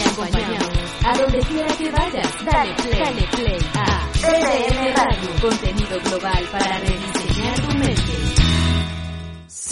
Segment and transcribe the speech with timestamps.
[0.00, 0.68] acompañamos.
[1.04, 5.30] A donde quiera que vayas, dale play, dale play a BDM Radio.
[5.40, 8.31] Contenido global para rediseñar tu mente.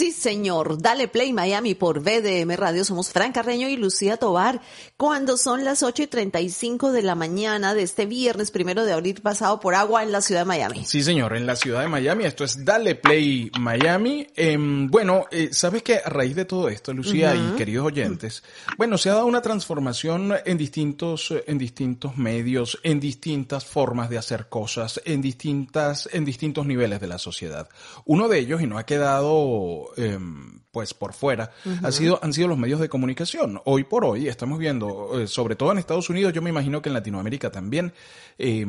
[0.01, 0.81] Sí, señor.
[0.81, 2.83] Dale Play Miami por VDM Radio.
[2.83, 4.59] Somos Fran Carreño y Lucía Tobar.
[4.97, 9.21] Cuando son las 8 y 35 de la mañana de este viernes primero de abril
[9.21, 10.85] pasado por agua en la ciudad de Miami.
[10.85, 12.23] Sí, señor, en la ciudad de Miami.
[12.23, 14.25] Esto es Dale Play Miami.
[14.35, 18.41] Em, bueno, eh, ¿sabes que a raíz de todo esto, Lucía y queridos oyentes,
[18.79, 24.17] bueno, se ha dado una transformación en distintos, en distintos medios, en distintas formas de
[24.17, 27.69] hacer cosas, en distintas, en distintos niveles de la sociedad.
[28.05, 31.51] Uno de ellos, y no ha quedado Em, pues por fuera,
[31.83, 33.59] ha sido, han sido los medios de comunicación.
[33.65, 36.89] Hoy por hoy estamos viendo, eh, sobre todo en Estados Unidos, yo me imagino que
[36.89, 37.93] en Latinoamérica también,
[38.37, 38.65] eh,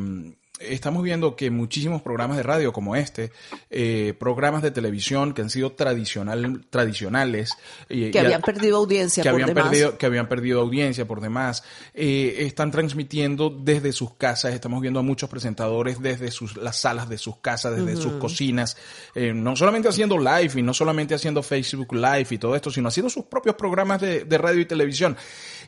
[0.61, 3.33] estamos viendo que muchísimos programas de radio como este,
[3.71, 7.57] eh, programas de televisión que han sido tradicional, tradicionales,
[7.89, 9.71] que habían perdido audiencia que por habían demás.
[9.71, 14.55] perdido, que habían perdido audiencia por demás, eh, están transmitiendo desde sus casas.
[14.55, 18.77] Estamos viendo a muchos presentadores desde sus las salas de sus casas, desde sus cocinas,
[19.15, 22.89] eh, no solamente haciendo live y no solamente haciendo Facebook Live y todo esto, sino
[22.89, 25.17] haciendo sus propios programas de, de radio y televisión.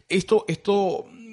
[0.09, 1.24] Esto, esto eh,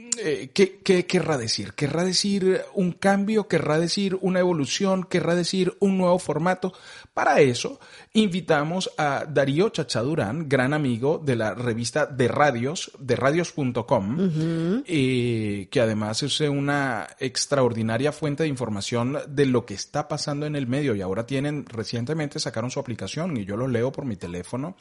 [0.53, 1.73] ¿qué, ¿qué, querrá decir?
[1.73, 3.47] ¿Querrá decir un cambio?
[3.47, 5.03] ¿Querrá decir una evolución?
[5.03, 6.73] ¿Querrá decir un nuevo formato?
[7.13, 7.79] Para eso,
[8.13, 15.81] invitamos a Darío Chachadurán, gran amigo de la revista de radios, de radios.com, eh, que
[15.81, 20.95] además es una extraordinaria fuente de información de lo que está pasando en el medio
[20.95, 24.75] y ahora tienen, recientemente sacaron su aplicación y yo lo leo por mi teléfono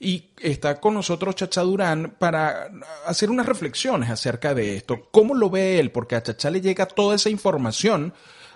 [0.00, 2.70] y está con nosotros Chacha Durán para
[3.06, 5.08] hacer unas reflexiones acerca de esto.
[5.10, 5.90] ¿Cómo lo ve él?
[5.92, 8.14] Porque a Chacha le llega toda esa información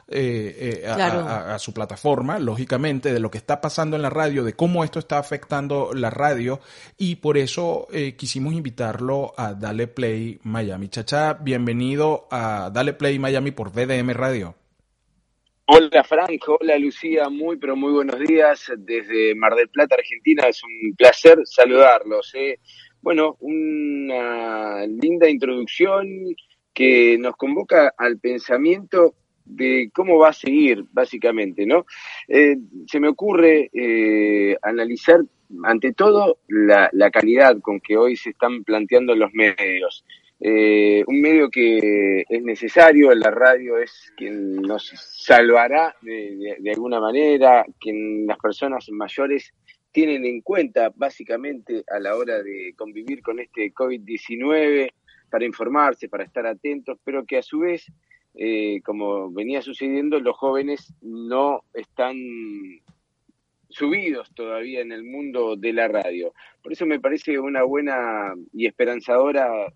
[0.09, 1.20] eh, eh, a, Claro.
[1.20, 4.84] a- a su plataforma, lógicamente, de lo que está pasando en la radio, de cómo
[4.84, 6.61] esto está afectando la radio
[6.98, 10.89] y por eso eh, quisimos invitarlo a Dale Play Miami.
[10.89, 14.55] Chacha, bienvenido a Dale Play Miami por VDM Radio.
[15.67, 20.47] Hola Franco, hola Lucía, muy pero muy buenos días desde Mar del Plata, Argentina.
[20.47, 22.34] Es un placer saludarlos.
[22.34, 22.59] ¿eh?
[23.00, 26.06] Bueno, una linda introducción
[26.75, 29.15] que nos convoca al pensamiento
[29.47, 31.87] de cómo va a seguir, básicamente, ¿no?
[32.28, 32.56] Eh,
[32.87, 35.21] se me ocurre eh, analizar,
[35.62, 40.05] ante todo, la, la calidad con que hoy se están planteando los medios.
[40.41, 47.00] Eh, un medio que es necesario, la radio es quien nos salvará de, de- alguna
[47.00, 49.53] manera, quien las personas mayores
[49.93, 54.91] tienen en cuenta básicamente a la hora de convivir con este COVID-19
[55.31, 57.87] para informarse, para estar atentos, pero que a su vez,
[58.34, 62.17] eh, como venía sucediendo, los jóvenes no están
[63.69, 66.33] subidos todavía en el mundo de la radio.
[66.62, 69.73] Por eso me parece una buena y esperanzadora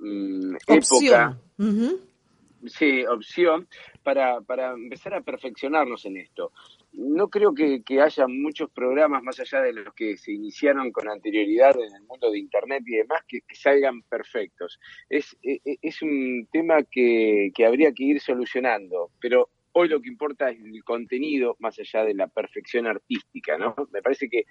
[0.00, 1.38] mm, época,
[2.66, 3.68] sí, opción
[4.02, 6.52] para, para empezar a perfeccionarnos en esto.
[6.92, 11.08] No creo que, que haya muchos programas más allá de los que se iniciaron con
[11.08, 14.78] anterioridad en el mundo de Internet y demás que, que salgan perfectos.
[15.08, 20.00] Es, e- e- es un tema que, que habría que ir solucionando, pero hoy lo
[20.00, 23.74] que importa es el contenido más allá de la perfección artística, ¿no?
[23.92, 24.44] Me parece que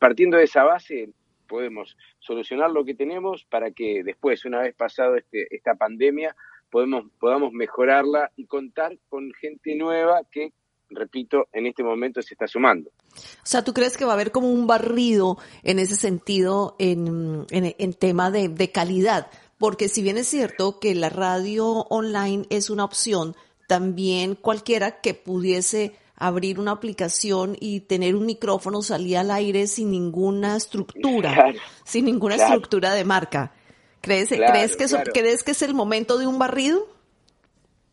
[0.00, 1.10] partiendo de esa base
[1.52, 6.34] podemos solucionar lo que tenemos para que después, una vez pasado este, esta pandemia,
[6.70, 10.54] podemos, podamos mejorarla y contar con gente nueva que,
[10.88, 12.88] repito, en este momento se está sumando.
[12.88, 17.44] O sea, ¿tú crees que va a haber como un barrido en ese sentido en,
[17.50, 19.26] en, en tema de, de calidad?
[19.58, 23.36] Porque si bien es cierto que la radio online es una opción,
[23.68, 25.92] también cualquiera que pudiese
[26.26, 32.04] abrir una aplicación y tener un micrófono salía al aire sin ninguna estructura, Claro, sin
[32.04, 32.54] ninguna claro.
[32.54, 33.52] estructura de marca.
[34.00, 34.86] ¿Crees, Claro, ¿crees, que.
[35.12, 36.86] ¿Crees que es el momento de un barrido?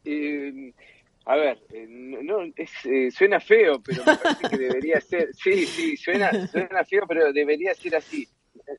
[0.06, 0.74] Eh,
[1.26, 5.66] a ver, eh, no, es, eh, suena feo, pero me parece que debería ser, sí,
[5.68, 8.28] sí, suena, suena feo, pero debería ser así.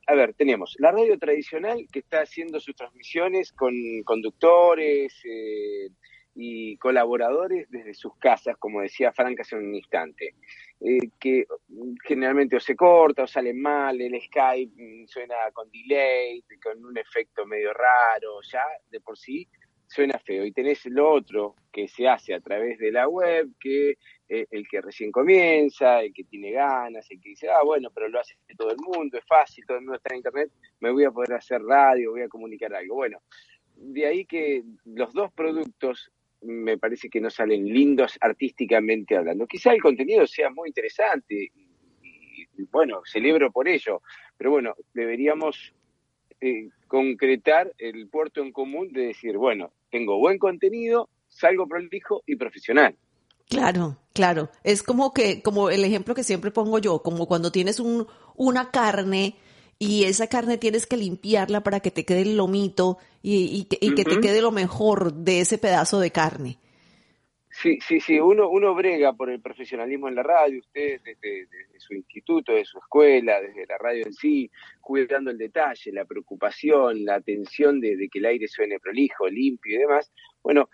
[0.08, 3.72] A ver, tenemos la radio tradicional que está haciendo sus transmisiones con
[4.04, 5.91] conductores eh,
[6.34, 10.34] y colaboradores desde sus casas, como decía Frank hace un instante,
[10.80, 11.47] eh, que
[12.04, 16.97] generalmente o se corta o sale mal, el Skype mm, suena con delay, con un
[16.97, 19.48] efecto medio raro, ya de por sí
[19.91, 20.44] suena feo.
[20.44, 23.98] Y tenés lo otro que se hace a través de la web, que
[24.28, 28.09] eh, el que recién comienza, el que tiene ganas, el que dice, ah, bueno, pero
[28.09, 31.04] lo hace todo el mundo, es fácil, todo el mundo está en internet, me voy
[31.04, 32.94] a poder hacer radio, voy a comunicar algo.
[32.94, 33.18] Bueno,
[33.74, 36.12] de ahí que los dos productos
[36.42, 39.47] me parece que no salen lindos artísticamente hablando.
[39.47, 41.51] Quizá el contenido sea muy interesante
[42.03, 44.03] y, bueno, celebro por ello,
[44.37, 45.72] pero bueno, deberíamos
[46.41, 52.37] eh, concretar el puerto en común de decir, bueno, tengo buen contenido, salgo prolijo y
[52.37, 52.97] profesional.
[53.48, 54.48] Claro, claro.
[54.63, 58.07] Es como que, como el ejemplo que siempre pongo yo, como cuando tienes un,
[58.37, 59.34] una carne
[59.80, 64.04] y esa carne tienes que limpiarla para que te quede el lomito y, y, que
[64.04, 66.59] te quede lo mejor de ese pedazo de carne.
[67.50, 71.48] Sí, sí, sí, uno, uno brega por el profesionalismo en la radio, usted desde,
[71.78, 74.50] su instituto, de su escuela, desde la radio en sí,
[74.80, 79.74] cuidando el detalle, la preocupación, la atención de, de que el aire suene prolijo, limpio
[79.74, 80.12] y demás.
[80.42, 80.68] Bueno,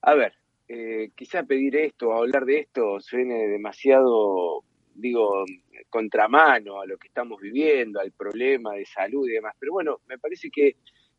[0.00, 0.32] a ver,
[0.68, 4.64] eh, quizá pedir esto hablar de esto suene demasiado,
[4.96, 5.44] digo,
[5.88, 9.54] contramano a lo que estamos viviendo, al problema de salud y demás.
[9.58, 10.76] Pero bueno, me parece que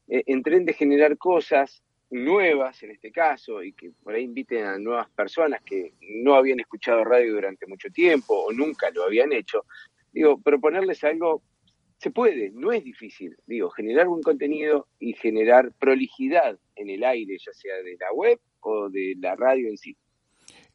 [0.07, 4.63] eh, en tren de generar cosas nuevas en este caso y que por ahí inviten
[4.63, 9.33] a nuevas personas que no habían escuchado radio durante mucho tiempo o nunca lo habían
[9.33, 9.65] hecho,
[10.13, 11.41] digo, proponerles algo
[11.97, 17.37] se puede, no es difícil, digo, generar un contenido y generar prolijidad en el aire,
[17.43, 19.97] ya sea de la web o de la radio en sí.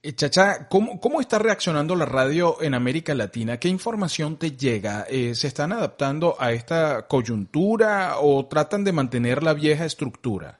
[0.04, 3.60] Eh, Chacha, ¿cómo, ¿cómo está reaccionando la radio en América Latina?
[3.60, 5.06] ¿Qué información te llega?
[5.08, 10.58] Eh, ¿Se están adaptando a esta coyuntura o tratan de mantener la vieja estructura?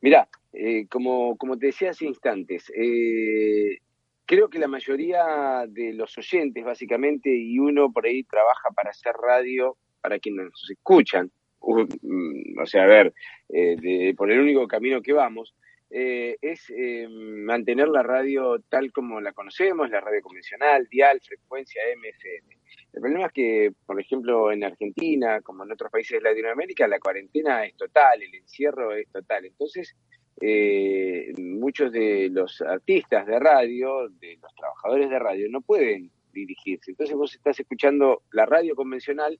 [0.00, 3.78] Mira, eh, como, como te decía hace instantes, eh,
[4.26, 9.12] creo que la mayoría de los oyentes, básicamente, y uno por ahí trabaja para hacer
[9.14, 11.30] radio para quienes nos escuchan,
[11.60, 13.14] mm, o sea, a ver,
[13.48, 15.54] eh, por el único camino que vamos,
[15.90, 16.72] es
[17.10, 22.58] mantener la radio tal como la conocemos, la radio convencional, dial, frecuencia, MFM.
[22.92, 26.98] El problema es que, por ejemplo, en Argentina, como en otros países de Latinoamérica, la
[26.98, 29.44] cuarentena es total, el encierro es total.
[29.44, 29.94] Entonces,
[30.40, 36.92] eh, muchos de los artistas de radio, de los trabajadores de radio, no pueden dirigirse.
[36.92, 39.38] Entonces vos estás escuchando la radio convencional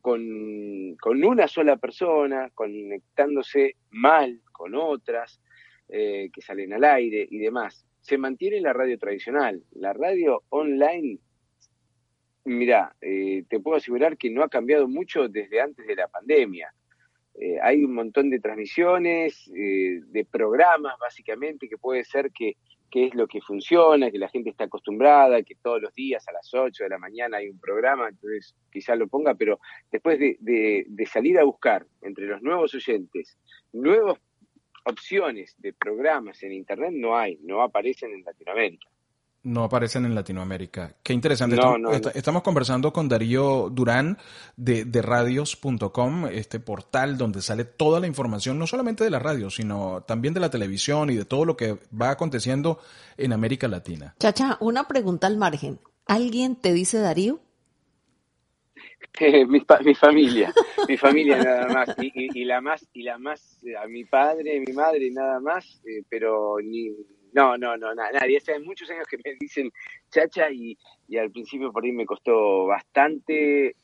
[0.00, 5.40] con, con una sola persona, conectándose mal con otras
[5.94, 7.84] eh, que salen al aire y demás.
[8.00, 9.62] Se mantiene la radio tradicional.
[9.72, 11.18] La radio online
[12.44, 16.74] Mira, eh, te puedo asegurar que no ha cambiado mucho desde antes de la pandemia.
[17.34, 22.56] Eh, hay un montón de transmisiones, de programas básicamente, que puede ser que,
[22.90, 26.52] es lo que funciona, que la gente está acostumbrada, que todos los días a las
[26.52, 29.60] 8 de la mañana hay un programa, entonces quizás lo ponga, pero
[29.90, 33.38] después de, de salir a buscar entre los nuevos oyentes
[33.72, 34.18] nuevas
[34.84, 38.92] opciones de programas en Internet, no hay, no aparecen en Latinoamérica
[39.44, 40.94] no aparecen en Latinoamérica.
[41.02, 41.56] Qué interesante.
[42.14, 44.18] estamos, conversando con Darío Durán
[44.56, 49.50] de, de radios.com, este portal donde sale toda la información, no solamente de la radio,
[49.50, 52.78] sino también de la televisión y de todo lo que va aconteciendo
[53.16, 54.14] en América Latina.
[54.20, 55.80] Chacha, una pregunta al margen.
[56.06, 57.40] ¿Alguien te dice Darío?
[59.48, 60.52] mi, mi, familia,
[60.88, 65.10] mi familia nada más, y, la más, y la más, a mi padre, mi madre
[65.10, 66.90] nada más, eh, pero ni,
[67.32, 68.36] no, no, no, nadie.
[68.36, 69.70] Hace muchos años que me dicen
[70.10, 70.76] chacha y,
[71.18, 73.74] al principio por ahí me costó bastante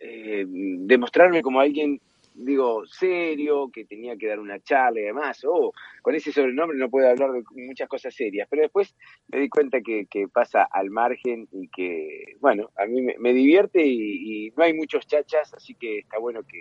[0.00, 2.00] eh, demostrarme como alguien,
[2.38, 5.44] digo, serio, que tenía que dar una charla y demás.
[5.44, 8.46] Oh, con ese sobrenombre no puedo hablar de muchas cosas serias.
[8.48, 8.94] Pero después
[9.28, 14.52] me di cuenta que, pasa al margen y que, bueno, a mí me, divierte y,
[14.56, 16.60] no hay muchos chachas, así que está bueno que,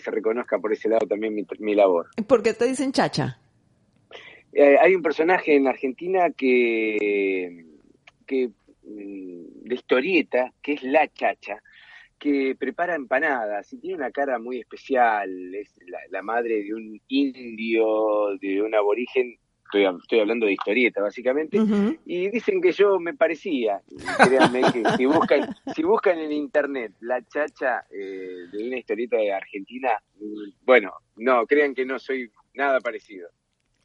[0.00, 2.08] se reconozca por ese lado también mi, mi labor.
[2.26, 3.38] ¿Por qué te dicen chacha?
[4.52, 7.64] Eh, hay un personaje en Argentina que,
[8.26, 8.48] que
[8.82, 11.62] mm, de historieta, que es la chacha,
[12.24, 15.74] que prepara empanadas y tiene una cara muy especial, es
[16.10, 21.58] la, madre de un indio, de un aborigen, estoy, estoy hablando de historieta básicamente,
[22.06, 23.82] y dicen que yo me parecía,
[24.26, 29.30] créanme que si buscan, si buscan en internet la chacha eh, de una historieta de
[29.30, 33.28] Argentina, mm, bueno, no, crean que no soy nada parecido.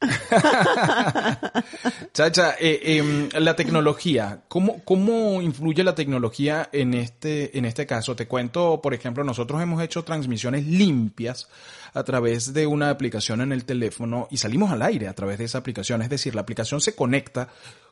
[2.14, 8.16] Chacha, eh, em, la tecnología, ¿cómo, ¿cómo influye la tecnología en este, en este caso?
[8.16, 11.48] Te cuento, por ejemplo, nosotros hemos hecho transmisiones limpias
[11.92, 15.44] a través de una aplicación en el teléfono y salimos al aire a través de
[15.44, 16.02] esa aplicación.
[16.02, 17.48] Es decir, la aplicación se conecta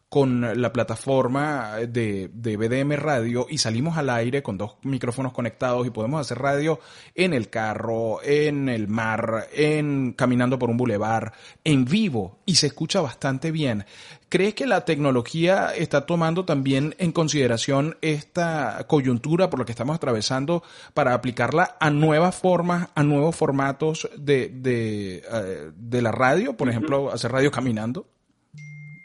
[0.09, 5.87] con la plataforma de, de, BDM Radio y salimos al aire con dos micrófonos conectados
[5.87, 6.81] y podemos hacer radio
[7.15, 12.69] en el carro, en el mar, en caminando por un bulevar, en vivo y se
[12.69, 13.85] escucha bastante bien.
[14.31, 19.97] ¿Crees que la tecnología está tomando también en consideración esta coyuntura por la que estamos
[19.97, 20.63] atravesando
[20.95, 26.57] para aplicarla a nuevas formas, a nuevos formatos de, de, eh, de la radio?
[26.57, 28.07] Por ejemplo, hacer radio caminando.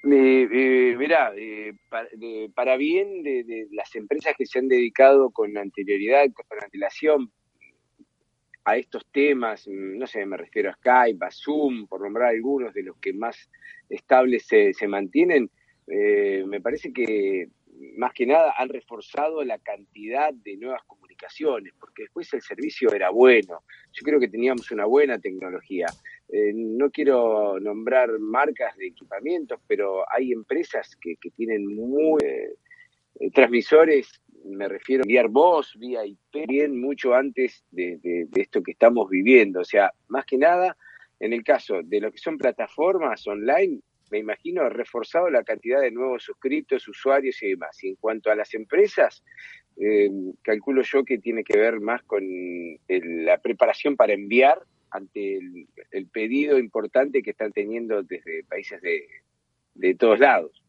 [0.06, 1.74] Eh, eh, mira, eh,
[2.54, 7.32] para, bien de, las empresas que se han dedicado con anterioridad, con antelación
[8.66, 12.74] a estos temas, mm, no sé, me refiero a Skype, a Zoom, por nombrar algunos
[12.74, 13.50] de los que más
[13.90, 15.50] estables se, se mantienen,
[15.88, 17.48] eh, me parece que
[17.98, 23.10] más que nada han reforzado la cantidad de nuevas comunicaciones, porque después el servicio era
[23.10, 23.64] bueno.
[23.92, 25.88] Yo creo que teníamos una buena tecnología.
[26.30, 33.30] Eh, no quiero nombrar marcas de equipamientos, pero hay empresas que, que tienen muy eh,
[33.32, 39.10] transmisores me refiero a enviar voz vía IP bien mucho antes de, esto que estamos
[39.10, 39.62] viviendo.
[39.62, 40.76] O sea, más que nada,
[41.20, 43.82] en el caso de lo que son plataformas online,
[44.12, 47.84] me imagino reforzado la cantidad de nuevos suscriptos, usuarios y demás.
[47.84, 49.24] Y en cuanto a las empresas,
[49.78, 50.10] eh,
[50.42, 52.24] calculo yo que tiene que ver más con
[52.88, 55.40] la preparación para enviar ante
[55.92, 60.64] el, pedido importante que están teniendo desde países de todos lados.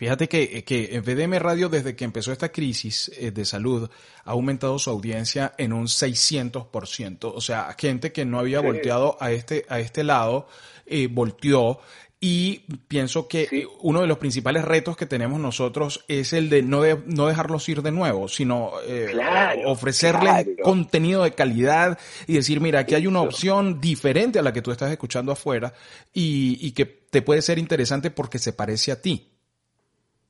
[0.00, 3.90] Fíjate que, que VDM Radio desde que empezó esta crisis eh, de salud
[4.24, 7.32] ha aumentado su audiencia en un 600%.
[7.34, 10.48] O sea, gente que no había volteado a este, a este lado,
[10.86, 11.80] eh, volteó.
[12.22, 16.82] Y pienso que uno de los principales retos que tenemos nosotros es el de no,
[16.82, 19.16] de, no dejarlos ir de nuevo, sino eh,
[19.64, 24.60] ofrecerles contenido de calidad y decir, mira, aquí hay una opción diferente a la que
[24.60, 25.72] tú estás escuchando afuera
[26.12, 29.26] y, y que te puede ser interesante porque se parece a ti.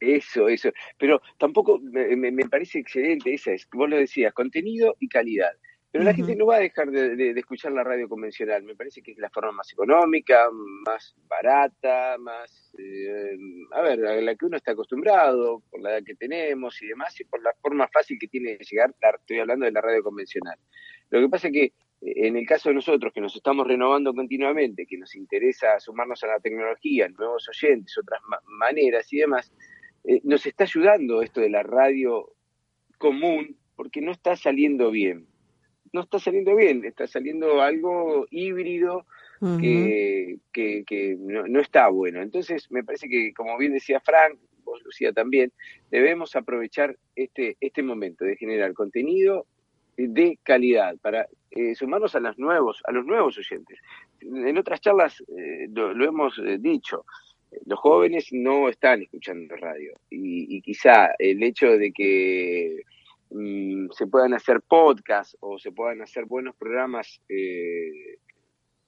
[0.00, 0.70] Eso, eso.
[0.96, 5.52] Pero tampoco me, me, parece excelente esa es, vos lo decías, contenido y calidad.
[5.92, 8.62] Pero la gente no va a dejar de, escuchar la radio convencional.
[8.62, 13.36] Me parece que es la forma más económica, más barata, más, eh,
[13.72, 17.18] a ver, a la que uno está acostumbrado, por la edad que tenemos y demás,
[17.20, 20.56] y por la forma fácil que tiene de llegar, estoy hablando de la radio convencional.
[21.10, 24.14] Lo que pasa es que eh, en el caso de nosotros, que nos estamos renovando
[24.14, 29.52] continuamente, que nos interesa sumarnos a la tecnología, nuevos oyentes, otras maneras y demás,
[30.04, 32.32] eh, nos está ayudando esto de la radio
[32.98, 35.26] común porque no está saliendo bien.
[35.92, 39.06] No está saliendo bien, está saliendo algo híbrido
[39.60, 42.22] que, que, no, está bueno.
[42.22, 45.52] Entonces, me parece que, como bien decía Frank, vos Lucía también,
[45.90, 49.46] debemos aprovechar este, este momento de generar contenido
[49.96, 53.78] de calidad para eh, sumarnos a los nuevos, a los nuevos oyentes.
[54.20, 57.04] En otras charlas eh, lo, hemos dicho,
[57.66, 62.82] los jóvenes no están escuchando radio y, quizá el hecho de que
[63.30, 68.18] mm, se puedan hacer podcasts o se puedan hacer buenos programas eh,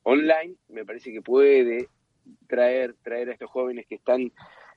[0.02, 1.88] online me parece que puede
[2.48, 4.32] traer traer a estos jóvenes que están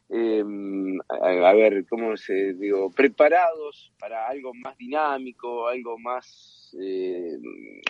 [0.08, 2.92] Em, a, ver, ¿cómo se digo?
[2.92, 7.38] Preparados para algo más dinámico, algo más, eh,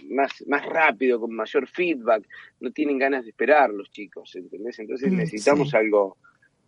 [0.10, 2.26] más, más rápido, con mayor feedback.
[2.62, 4.80] No tienen ganas de esperar los chicos, ¿entendés?
[4.80, 6.18] Entonces mm, necesitamos algo,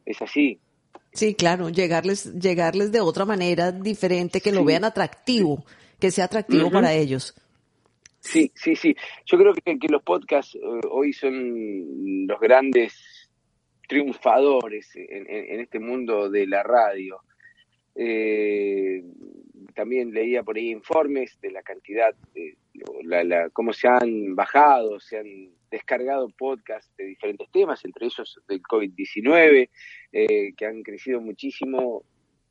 [0.06, 0.60] es así.
[1.18, 5.66] Sí, claro, llegarles, llegarles de otra manera diferente, que lo vean atractivo,
[6.00, 7.34] que sea atractivo para ellos.
[8.20, 8.96] Sí, sí, sí.
[9.26, 10.60] Yo creo que, que los podcasts eh,
[10.92, 13.28] hoy son los grandes
[13.88, 17.22] triunfadores en, este mundo de la radio.
[17.96, 19.04] Eh,
[19.74, 22.58] también leía por ahí informes de la cantidad, de
[23.02, 28.62] la, cómo se han bajado, se han descargado podcasts de diferentes temas, entre ellos del
[28.62, 29.70] COVID-19,
[30.12, 32.04] eh, que han crecido muchísimo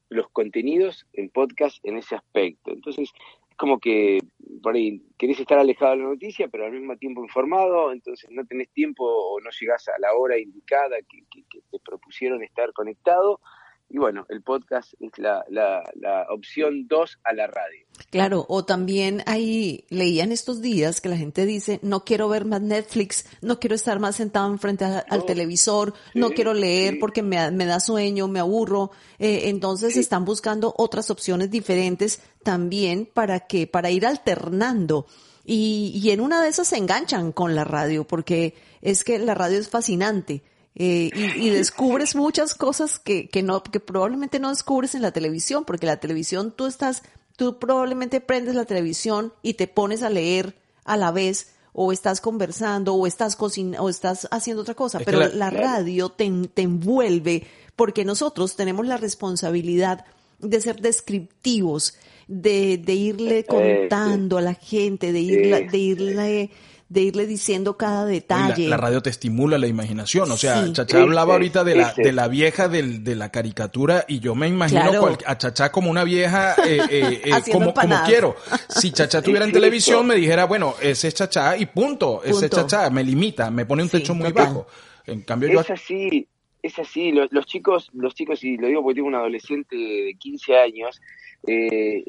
[0.09, 2.73] los contenidos en podcast en ese aspecto.
[2.73, 3.11] Entonces,
[3.57, 4.19] como que
[4.63, 8.45] por ahí querés estar alejado de la noticia, pero al mismo tiempo informado, entonces no
[8.47, 11.25] tenés tiempo o no llegás a la hora indicada que,
[11.71, 13.41] te propusieron estar conectado.
[13.89, 17.87] Y bueno, el podcast es la, la, la opción 2 a la radio.
[18.11, 22.61] Claro, o también ahí leían estos días que la gente dice, no quiero ver más
[22.61, 27.65] Netflix, no quiero estar más sentado enfrente al televisor, no quiero leer porque me, me,
[27.65, 28.91] da sueño, me aburro.
[29.19, 35.07] Eh, entonces están buscando otras opciones diferentes también para que, para ir alternando.
[35.45, 39.35] Y, y en una de esas se enganchan con la radio porque es que la
[39.35, 40.43] radio es fascinante.
[40.79, 45.11] Eh, y, y, descubres muchas cosas que, que no, que probablemente no descubres en la
[45.11, 47.03] televisión, porque la televisión tú estás
[47.37, 52.23] Tú probablemente prendes la televisión y te pones a leer a la vez o estás
[52.23, 57.47] conversando o estás cocinando o estás haciendo otra cosa, pero la, radio te, te envuelve
[57.77, 60.07] porque nosotros tenemos la responsabilidad
[60.39, 66.51] de ser descriptivos, de, de irle contando a la gente, de irle, de irle
[66.89, 68.69] de irle diciendo cada detalle.
[68.69, 72.29] La, radio te estimula la imaginación, o sea, Chachá hablaba ahorita de la, de la
[72.29, 76.81] vieja del, de la caricatura y yo me imagino a Chachá como una vieja, eh,
[76.89, 78.37] eh, eh como, como quiero.
[78.69, 82.51] Si Chachá tuviera en televisión me dijera, bueno, ese es Chachá y punto, ese es
[82.53, 84.67] Chachá, me limita, me pone un techo muy bajo.
[85.07, 85.61] En cambio yo...
[85.61, 86.29] Es así,
[86.63, 90.15] es así, los, los, chicos, los chicos, y lo digo porque tengo un adolescente de
[90.19, 91.01] 15 años,
[91.49, 92.05] eh,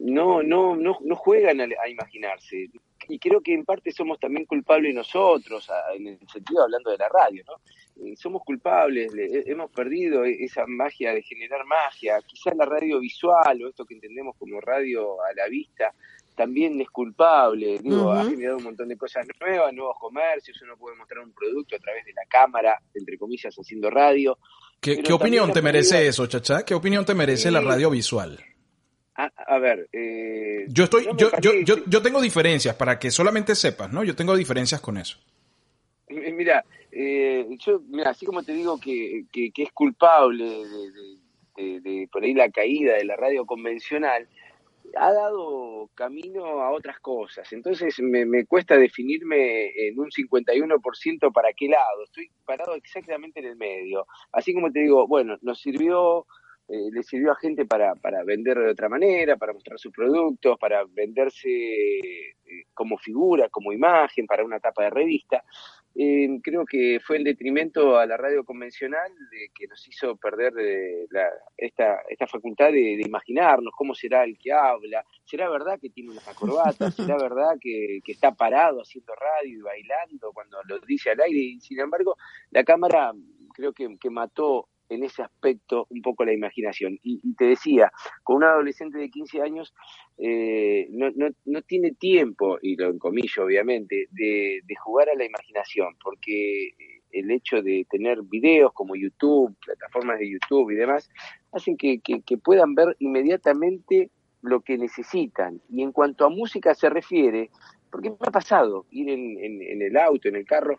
[0.00, 2.70] no, no, no, no juegan a, imaginarse
[3.08, 7.08] y creo que en parte somos también culpables nosotros, en el sentido hablando de la
[7.08, 7.54] radio, ¿no?
[8.04, 13.64] Eh, somos culpables, hemos perdido e, esa magia de generar magia, quizás la radio visual
[13.64, 15.92] o esto que entendemos como radio a la vista,
[16.36, 20.96] también es culpable, digo, ha generado un montón de cosas nuevas, nuevos comercios, uno puede
[20.96, 24.38] mostrar un producto a través de la cámara, entre comillas, haciendo radio.
[24.80, 26.64] ¿Qué, opinión te merece eso, Chacha?
[26.64, 28.38] ¿Qué opinión te merece la radio visual?
[29.20, 33.92] A, ver, eh, yo estoy, yo, yo, yo, yo, tengo diferencias para que solamente sepas,
[33.92, 34.04] ¿no?
[34.04, 35.18] Yo tengo diferencias con eso.
[36.08, 40.44] Mira, eh, yo, mira, así como te digo que, que, es culpable
[41.56, 44.28] de, de, por ahí la caída de la radio convencional,
[44.96, 47.52] ha dado camino a otras cosas.
[47.52, 52.04] Entonces me, me cuesta definirme en un 51% para qué lado.
[52.04, 54.06] Estoy parado exactamente en el medio.
[54.30, 56.24] Así como te digo, bueno, nos sirvió
[56.68, 60.58] eh, le sirvió a gente para, para vender de otra manera, para mostrar sus productos,
[60.58, 62.34] para venderse eh,
[62.74, 65.42] como figura, como imagen, para una tapa de revista.
[65.94, 70.52] Eh, creo que fue en detrimento a la radio convencional de que nos hizo perder
[71.56, 76.20] esta, esta facultad de, imaginarnos cómo será el que habla, será verdad que tiene una
[76.34, 81.20] corbata, será verdad que, que está parado haciendo radio y bailando cuando lo dice al
[81.22, 82.16] aire, y sin embargo
[82.50, 83.12] la cámara
[83.54, 86.98] creo que, que mató en ese aspecto un poco la imaginación.
[87.02, 87.92] Y, te decía,
[88.22, 89.74] con un adolescente de 15 años
[90.18, 95.24] eh, no, no, no, tiene tiempo, y lo encomillo obviamente, de, de jugar a la
[95.24, 96.72] imaginación, porque
[97.12, 101.10] el hecho de tener videos como YouTube, plataformas de YouTube y demás,
[101.52, 104.10] hacen que, que, puedan ver inmediatamente
[104.42, 105.60] lo que necesitan.
[105.68, 107.50] Y en cuanto a música se refiere,
[107.90, 110.76] porque me ha pasado ir en, en el auto, en el carro,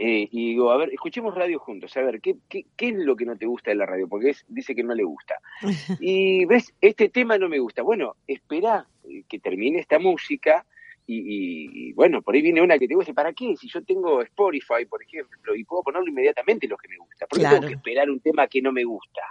[0.00, 3.16] eh, y digo, a ver, escuchemos radio juntos, a ver, ¿qué, qué, qué es lo
[3.16, 4.08] que no te gusta de la radio?
[4.08, 5.34] Porque es, dice que no le gusta.
[6.00, 7.82] Y ves, este tema no me gusta.
[7.82, 10.64] Bueno, espera eh, que termine esta música
[11.10, 13.14] y, bueno, por ahí viene una que te guste.
[13.14, 13.56] ¿Para qué?
[13.56, 17.26] Si yo tengo Spotify, por ejemplo, y puedo ponerlo inmediatamente lo que me gusta.
[17.26, 19.22] ¿Por qué tengo que esperar un tema que no me gusta?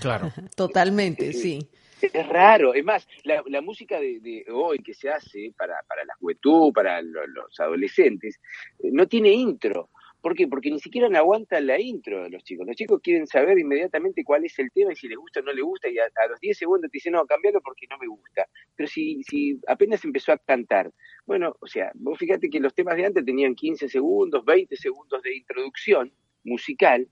[0.00, 0.30] Claro.
[0.56, 1.68] Totalmente, sí.
[2.00, 6.72] Es raro, es más, la, música de, hoy que se hace para, para la juventud,
[6.72, 8.40] para los adolescentes,
[8.80, 9.90] eh, no tiene intro.
[10.24, 10.48] ¿Por qué?
[10.48, 12.66] Porque ni siquiera aguanta la intro de los chicos.
[12.66, 15.52] Los chicos quieren saber inmediatamente cuál es el tema y si les gusta o no
[15.52, 18.48] les gusta, y a, los 10 segundos te dicen, no, cambialo porque no me gusta.
[18.74, 20.90] Pero si, si apenas empezó a cantar,
[21.26, 25.22] bueno, o sea, vos fíjate que los temas de antes tenían 15 segundos, 20 segundos
[25.22, 26.10] de introducción
[26.42, 27.06] musical,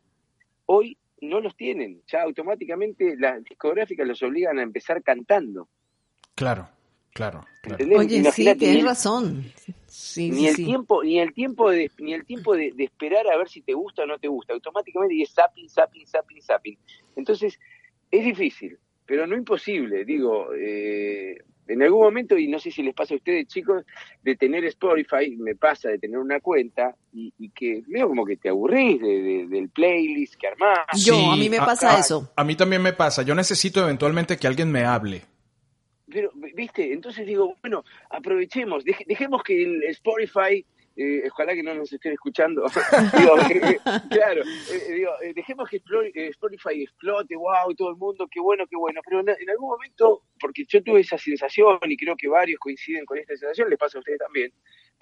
[0.64, 2.02] hoy no los tienen.
[2.06, 5.68] Ya automáticamente las discográficas los obligan a empezar cantando.
[6.34, 6.68] Claro,
[7.12, 7.44] claro.
[7.96, 9.44] Oye, sí, tienes razón.
[10.16, 13.62] ni el tiempo, ni el tiempo de, ni el tiempo de, esperar a ver si
[13.62, 14.52] te gusta o no te gusta.
[14.52, 16.78] Automáticamente y es zapping, zapping, zapping, zapping.
[17.16, 17.58] Entonces,
[18.10, 20.04] es difícil, pero no imposible.
[20.04, 23.84] Digo, eh, en algún momento, y no sé si les pasa a ustedes, chicos,
[24.22, 28.48] de tener Spotify, me pasa de tener una cuenta y, que veo como que te
[28.48, 30.86] aburrís de, del playlist que armás.
[31.04, 32.32] Yo, a mí me pasa eso.
[32.36, 33.22] A mí también me pasa.
[33.22, 35.22] Yo necesito eventualmente que alguien me hable.
[36.08, 40.64] Pero, viste, entonces digo, bueno, aprovechemos, dejemos que el Spotify
[40.96, 42.64] eh, ojalá que no nos estén escuchando.
[43.52, 43.78] Eh,
[44.10, 45.80] claro, eh, digo, dejemos que
[46.28, 49.00] Spotify explote, wow, todo el mundo, qué bueno, qué bueno.
[49.04, 53.18] Pero en, algún momento, porque yo tuve esa sensación y creo que varios coinciden con
[53.18, 54.52] esta sensación, les pasa a ustedes también,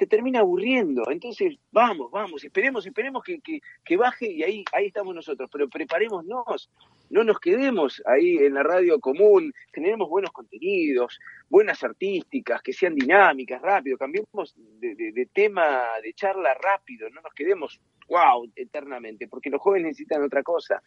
[0.00, 1.02] te termina aburriendo.
[1.10, 3.38] Entonces, vamos, vamos, esperemos, esperemos que,
[3.84, 5.50] que, baje y ahí, ahí estamos nosotros.
[5.52, 6.70] Pero preparémonos,
[7.10, 11.18] no nos quedemos ahí en la radio común, generemos buenos contenidos,
[11.50, 17.78] buenas artísticas, que sean dinámicas, rápido, cambiemos de, tema, de charla rápido, no nos quedemos,
[18.08, 20.82] wow, eternamente, porque los jóvenes necesitan otra cosa.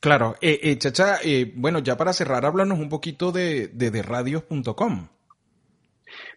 [0.00, 5.08] Claro, eh, eh Chacha, eh, bueno, ya para cerrar, háblanos un poquito de, de, radios.com.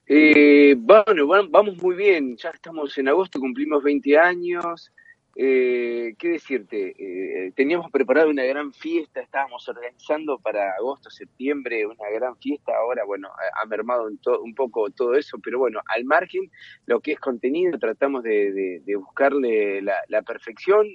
[0.07, 4.91] Eh, bueno, vamos muy bien, ya estamos en agosto, cumplimos 20 años,
[5.37, 6.95] eh, ¿Qué decirte?
[6.97, 12.71] Eh, teníamos preparado una gran fiesta, estábamos organizando para agosto, septiembre una gran fiesta.
[12.77, 13.29] Ahora, bueno,
[13.61, 16.49] ha, mermado un, poco todo eso, pero bueno, al margen,
[16.85, 20.87] lo que es contenido, tratamos de, buscarle la, perfección.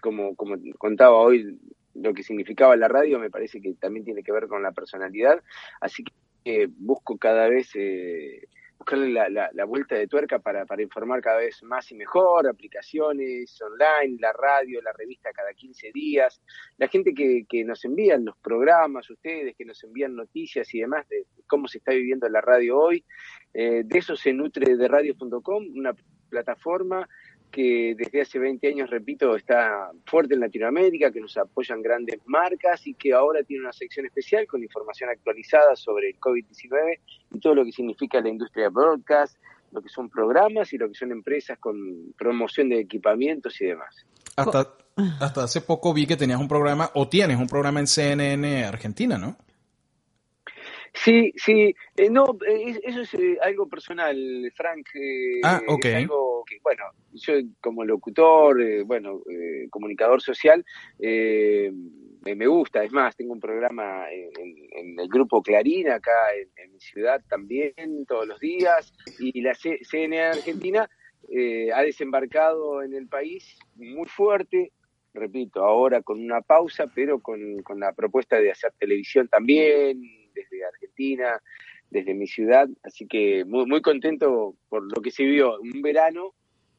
[0.00, 1.60] Como, como contaba hoy
[1.94, 5.42] lo que significaba la radio, me parece que también tiene que ver con la personalidad.
[5.80, 6.12] Así que
[6.78, 7.70] busco cada vez.
[7.74, 8.48] Eh,
[8.82, 13.56] buscarle la, la, vuelta de tuerca para, para, informar cada vez más y mejor, aplicaciones
[13.62, 16.42] online, la radio, la revista cada 15 días,
[16.78, 21.08] la gente que, que nos envían los programas, ustedes que nos envían noticias y demás
[21.08, 23.04] de cómo se está viviendo la radio hoy,
[23.54, 25.94] eh, de eso se nutre de radio.com, una
[26.28, 27.08] plataforma
[27.52, 32.86] que desde hace 20 años, repito, está fuerte en Latinoamérica, que nos apoyan grandes marcas
[32.86, 36.98] y que ahora tiene una sección especial con información actualizada sobre el COVID-19
[37.34, 39.36] y todo lo que significa la industria broadcast,
[39.70, 43.94] lo que son programas y lo que son empresas con promoción de equipamientos y demás.
[44.34, 44.74] Hasta,
[45.20, 49.18] hasta hace poco vi que tenías un programa, o tienes un programa en CNN Argentina,
[49.18, 49.36] ¿no?
[50.94, 54.86] Sí, sí, eh, no, eh, eso es eh, algo personal, Frank.
[55.42, 55.84] ah, ok.
[55.86, 59.22] Es algo que, bueno, yo como locutor, bueno,
[59.70, 60.64] comunicador social,
[60.98, 62.84] me gusta.
[62.84, 66.12] Es más, tengo un programa en, el grupo Clarín, acá
[66.56, 70.88] en, mi ciudad también, todos los días, y la CNN Argentina
[71.74, 74.72] ha desembarcado en el país muy fuerte,
[75.14, 80.64] repito, ahora con una pausa, pero con, con la propuesta de hacer televisión también desde
[80.64, 81.40] Argentina,
[81.90, 85.60] desde mi ciudad, así que muy, muy contento por lo que se vio.
[85.60, 86.34] Un verano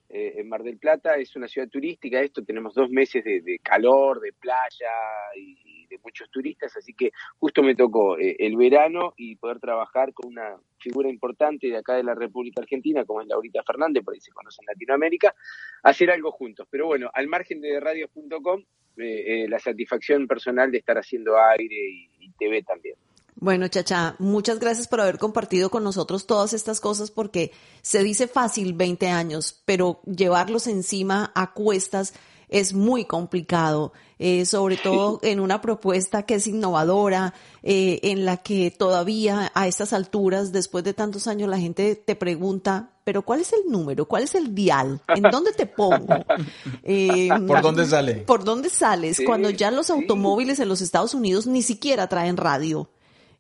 [0.10, 4.20] eh, en Mar del Plata es una ciudad turística, esto tenemos dos meses de, calor,
[4.20, 4.92] de playa
[5.36, 10.14] y de muchos turistas, así que justo me tocó eh, el verano y poder trabajar
[10.14, 14.14] con una figura importante de acá de la República Argentina, como es Laurita Fernández, por
[14.14, 15.34] ahí se conoce en Latinoamérica,
[15.82, 16.68] hacer algo juntos.
[16.70, 18.64] Pero bueno, al margen de radios.com,
[18.98, 21.76] eh, la satisfacción personal de estar haciendo aire
[22.20, 22.96] y TV también.
[23.36, 28.28] Bueno, Chacha, muchas gracias por haber compartido con nosotros todas estas cosas porque se dice
[28.28, 32.14] fácil 20 años, pero llevarlos encima a cuestas
[32.54, 38.38] es muy complicado, eh, sobre todo en una propuesta que es innovadora, eh, en la
[38.38, 43.42] que todavía a estas alturas, después de tantos años, la gente te pregunta, pero ¿cuál
[43.42, 44.08] es el número?
[44.08, 45.02] ¿Cuál es el dial?
[45.08, 46.14] ¿En dónde te pongo?
[46.86, 48.16] Eh, ¿Por dónde sale?
[48.16, 49.22] ¿Por dónde sales?
[49.26, 52.90] Cuando ya los automóviles en los Estados Unidos ni siquiera traen radio.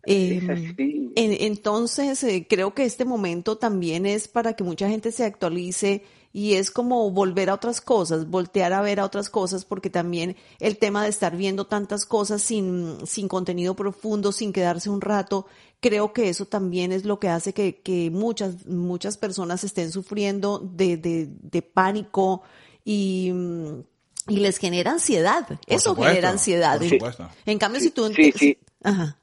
[0.05, 6.03] Em, entonces, eh, creo que este momento también es para que mucha gente se actualice
[6.33, 10.35] y es como volver a otras cosas, voltear a ver a otras cosas, porque también
[10.59, 15.45] el tema de estar viendo tantas cosas sin, sin contenido profundo, sin quedarse un rato,
[15.79, 20.57] creo que eso también es lo que hace que, que muchas, muchas personas estén sufriendo
[20.57, 22.41] de, de, de pánico
[22.83, 23.31] y,
[24.27, 25.47] y les genera ansiedad.
[25.67, 26.81] eso genera ansiedad.
[27.45, 28.11] En, cambio, si tú...
[28.11, 29.17] Sí, Ajá.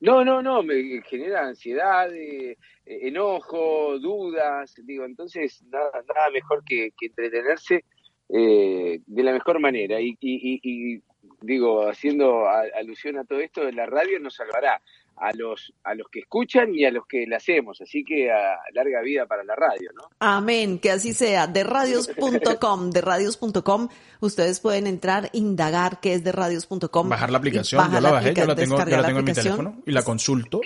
[0.00, 2.56] No, no, no, me genera ansiedad, eh,
[2.86, 7.84] enojo, dudas, digo, entonces nada, nada mejor que, entretenerse
[8.28, 10.00] eh, de la mejor manera.
[10.00, 11.02] Y, y, y,
[11.40, 14.80] digo, haciendo alusión a todo esto, la radio nos salvará
[15.20, 17.80] a los, a los que escuchan y a los que la hacemos.
[17.80, 20.10] Así que a larga vida para la radio, ¿no?
[20.20, 21.46] Amén, que así sea.
[21.46, 23.88] De radios.com, de radios.com,
[24.20, 27.08] ustedes pueden entrar, indagar qué es de radios.com.
[27.08, 29.82] Bajar la aplicación, yo la bajé, yo la tengo, yo la tengo en mi teléfono
[29.86, 30.60] y la consulto.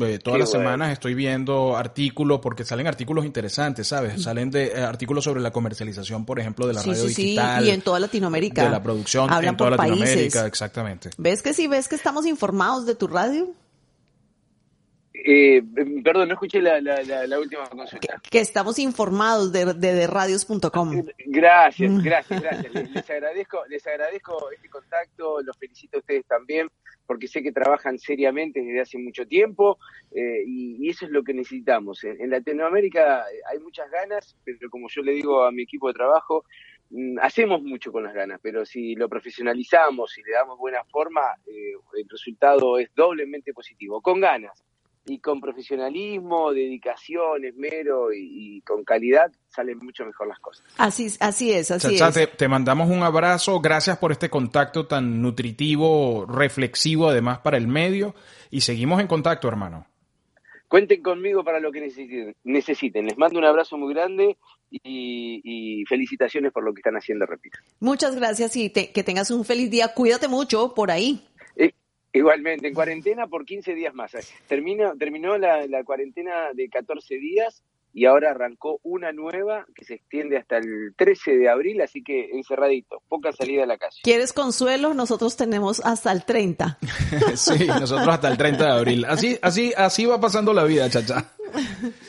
[0.00, 4.16] Eh, todas las semanas estoy viendo artículos porque salen artículos interesantes, ¿sabes?
[4.16, 4.20] Mm.
[4.20, 7.62] Salen de eh, artículos sobre la comercialización, por ejemplo, de la radio digital.
[7.62, 8.64] Sí, y en toda Latinoamérica.
[8.64, 11.10] De la producción en toda Latinoamérica, exactamente.
[11.18, 11.66] ¿Ves que sí?
[11.66, 13.54] ¿Ves que estamos informados de tu radio?
[15.24, 15.62] Eh,
[16.02, 16.78] perdón, no escuché la,
[17.38, 18.20] última consulta.
[18.28, 21.04] Que, estamos informados de, de, radios.com.
[21.26, 22.02] Gracias, mm.
[22.02, 22.72] gracias, gracias.
[22.92, 26.68] Les, agradezco, les agradezco este contacto, los felicito a ustedes también,
[27.06, 29.78] porque sé que trabajan seriamente desde hace mucho tiempo
[30.10, 32.02] eh, y, eso es lo que necesitamos.
[32.02, 36.44] En, Latinoamérica hay muchas ganas, pero como yo le digo a mi equipo de trabajo,
[36.90, 41.22] mm, hacemos mucho con las ganas, pero si lo profesionalizamos y le damos buena forma,
[41.46, 44.00] eh, el resultado es doblemente positivo.
[44.00, 44.64] Con ganas,
[45.04, 50.64] y con profesionalismo, dedicación, esmero y, con calidad salen mucho mejor las cosas.
[50.78, 52.14] Así, así es, así es.
[52.14, 57.66] Te, te, mandamos un abrazo, gracias por este contacto tan nutritivo, reflexivo además para el
[57.66, 58.14] medio
[58.50, 59.86] y seguimos en contacto, hermano.
[60.68, 62.34] Cuenten conmigo para lo que necesiten.
[62.44, 63.04] necesiten.
[63.04, 64.38] Les mando un abrazo muy grande
[64.70, 67.58] y, felicitaciones por lo que están haciendo, repito.
[67.80, 69.88] Muchas gracias y que tengas un feliz día.
[69.88, 71.28] Cuídate mucho por ahí.
[72.12, 74.12] Igualmente, en cuarentena por 15 días más.
[74.46, 77.62] Terminó, terminó la, cuarentena de 14 días
[77.94, 82.30] y ahora arrancó una nueva que se extiende hasta el 13 de abril, así que
[82.32, 83.98] encerradito, poca salida a la calle.
[84.02, 84.94] ¿Quieres consuelo?
[84.94, 86.78] Nosotros tenemos hasta el 30.
[87.34, 89.04] sí, nosotros hasta el 30 de abril.
[89.06, 91.32] Así, así, así va pasando la vida, chacha.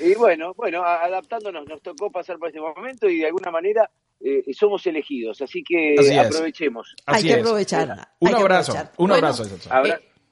[0.01, 3.89] Y bueno, bueno, adaptándonos, nos tocó pasar por este momento y de alguna manera
[4.23, 6.95] eh, somos elegidos, así que aprovechemos.
[7.05, 8.09] Hay que aprovechar.
[8.19, 9.43] Un abrazo, un abrazo.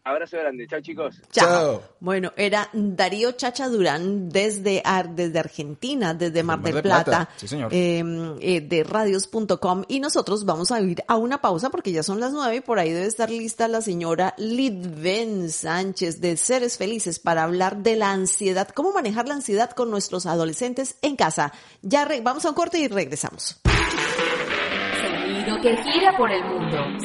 [0.03, 0.65] Abrazo grande.
[0.67, 1.21] Chao, chicos.
[1.31, 1.79] Chao.
[1.99, 7.71] Bueno, era Darío Chacha Durán desde, Ar- desde Argentina, desde Mar, del Plata, Sí, señor.
[7.71, 8.03] eh,
[8.41, 9.83] eh, de radios.com.
[9.87, 12.79] Y nosotros vamos a ir a una pausa porque ya son las nueve y por
[12.79, 18.09] ahí debe estar lista la señora Lidven Sánchez de Seres Felices para hablar de la
[18.11, 21.53] ansiedad, cómo manejar la ansiedad con nuestros adolescentes en casa.
[21.83, 23.61] Ya re- vamos a un corte y regresamos.
[25.41, 26.91] Sonido que gira por el mundo.